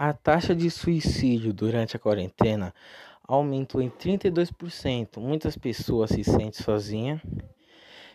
[0.00, 2.72] A taxa de suicídio durante a quarentena
[3.26, 5.18] aumentou em 32%.
[5.18, 7.20] Muitas pessoas se sentem sozinhas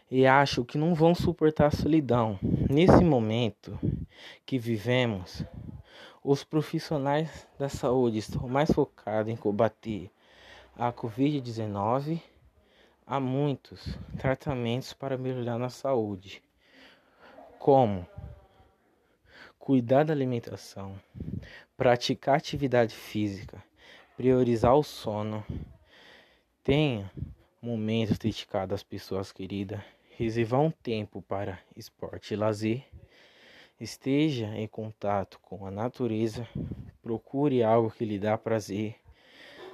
[0.10, 2.40] e acham que não vão suportar a solidão.
[2.42, 3.78] Nesse momento
[4.46, 5.44] que vivemos,
[6.24, 10.10] os profissionais da saúde estão mais focados em combater
[10.78, 12.22] a Covid-19.
[13.06, 16.42] Há muitos tratamentos para melhorar na saúde,
[17.60, 18.08] como
[19.64, 21.00] cuidar da alimentação,
[21.84, 23.62] praticar atividade física,
[24.16, 25.46] priorizar o sono,
[26.64, 27.12] tenha
[27.62, 32.86] momentos dedicados às pessoas queridas, reservar um tempo para esporte e lazer,
[33.82, 36.48] esteja em contato com a natureza,
[37.02, 38.96] procure algo que lhe dá prazer,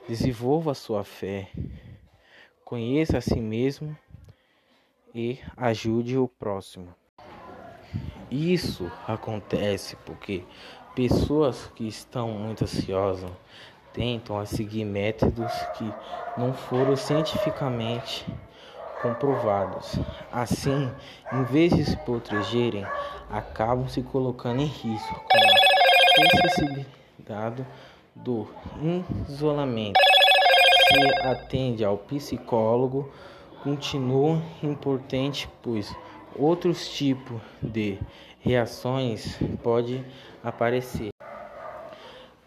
[0.07, 1.51] desenvolva sua fé,
[2.65, 3.95] conheça a si mesmo
[5.13, 6.91] e ajude o próximo.
[8.31, 10.43] Isso acontece porque
[10.99, 13.31] pessoas que estão muito ansiosas
[13.93, 15.93] tentam seguir métodos que
[16.37, 18.25] não foram cientificamente
[19.01, 19.97] comprovados.
[20.29, 20.91] Assim,
[21.31, 22.85] em vez de se protegerem,
[23.29, 27.65] acabam se colocando em risco com a necessidade
[28.13, 28.45] do
[29.29, 30.01] isolamento.
[30.89, 33.09] Se atende ao psicólogo,
[33.63, 35.95] continua importante, pois
[36.35, 37.97] outros tipos de
[38.39, 40.03] reações podem
[40.43, 41.09] aparecer.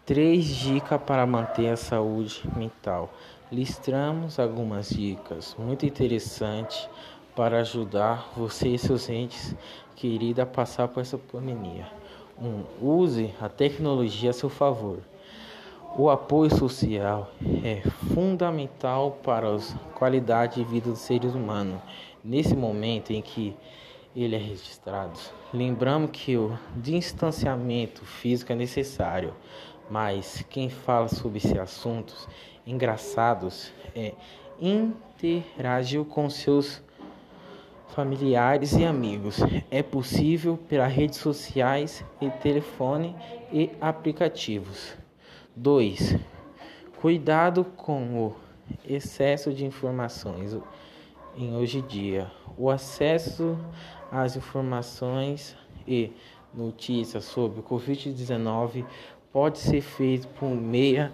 [0.05, 3.13] Três dicas para manter a saúde mental.
[3.51, 6.89] Listamos algumas dicas muito interessantes
[7.35, 9.55] para ajudar você e seus entes
[9.95, 11.87] queridos a passar por essa pandemia.
[12.37, 12.45] 1.
[12.45, 14.99] Um, use a tecnologia a seu favor.
[15.95, 17.29] O apoio social
[17.63, 17.81] é
[18.13, 19.59] fundamental para a
[19.93, 21.79] qualidade de vida dos seres humanos.
[22.23, 23.55] Nesse momento em que
[24.15, 25.19] ele é registrado,
[25.53, 29.33] lembramos que o distanciamento físico é necessário,
[29.89, 32.27] mas quem fala sobre esses assuntos
[32.65, 34.13] engraçados é
[34.61, 36.81] interagiu com seus
[37.89, 39.37] familiares e amigos.
[39.69, 43.15] É possível pelas redes sociais e telefone
[43.51, 44.95] e aplicativos.
[45.55, 46.17] 2.
[46.99, 48.35] Cuidado com o
[48.87, 50.57] excesso de informações
[51.35, 52.31] em hoje em dia.
[52.57, 53.57] O acesso
[54.11, 55.55] às informações
[55.87, 56.11] e
[56.53, 58.85] notícias sobre o Covid-19
[59.31, 61.13] pode ser feito por meio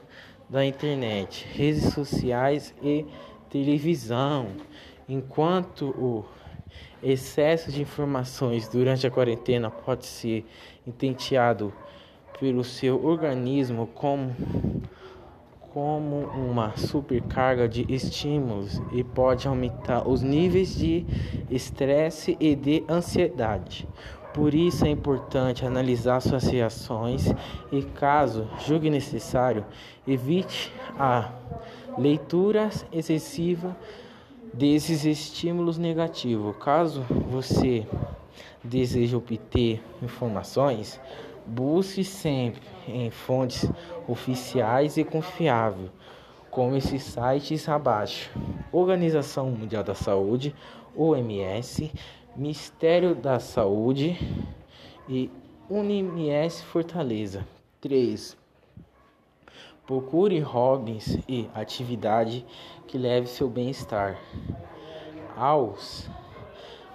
[0.50, 3.06] da internet, redes sociais e
[3.50, 4.48] televisão.
[5.08, 6.26] Enquanto o
[7.02, 10.46] excesso de informações durante a quarentena pode ser
[10.86, 11.74] intenteado
[12.40, 14.36] pelo seu organismo como,
[15.74, 21.06] como uma supercarga de estímulos e pode aumentar os níveis de
[21.50, 23.88] estresse e de ansiedade.
[24.34, 27.34] Por isso é importante analisar suas reações
[27.72, 29.66] e, caso julgue necessário,
[30.08, 31.32] evite a
[31.98, 33.76] leitura excessiva
[34.54, 36.56] desses estímulos negativos.
[36.58, 37.86] Caso você
[38.64, 41.00] deseje obter informações,
[41.50, 43.68] Busque sempre em fontes
[44.08, 45.90] oficiais e confiáveis,
[46.52, 48.30] como esses sites abaixo:
[48.72, 50.56] Organização Mundial da Saúde,
[50.96, 51.92] OMS,
[52.36, 54.16] Ministério da Saúde
[55.10, 55.32] e
[55.68, 57.44] Unims Fortaleza.
[57.82, 58.38] 3.
[59.88, 62.46] Procure hobbies e atividade
[62.88, 64.20] que leve seu bem-estar
[65.36, 66.08] aos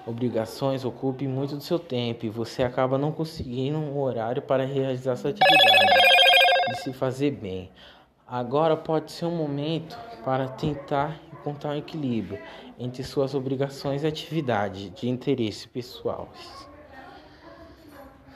[0.07, 5.17] obrigações ocupem muito do seu tempo e você acaba não conseguindo um horário para realizar
[5.17, 5.87] sua atividade
[6.71, 7.71] de se fazer bem.
[8.27, 12.39] Agora pode ser um momento para tentar encontrar um equilíbrio
[12.79, 16.31] entre suas obrigações e atividades de interesse pessoal.